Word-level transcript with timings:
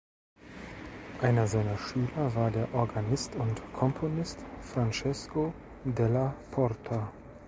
Einer 1.21 1.45
seiner 1.45 1.77
Schüler 1.77 2.33
war 2.33 2.49
der 2.49 2.73
Organist 2.73 3.35
und 3.35 3.61
Komponist 3.71 4.43
Francesco 4.59 5.53
della 5.85 6.33
Porta. 6.49 7.13